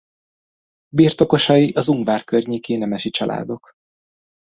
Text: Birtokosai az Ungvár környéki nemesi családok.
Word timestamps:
Birtokosai 0.95 1.69
az 1.71 1.87
Ungvár 1.87 2.23
környéki 2.23 2.75
nemesi 2.77 3.09
családok. 3.09 3.71